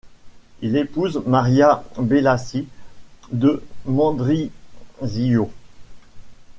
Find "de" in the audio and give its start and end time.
3.31-3.63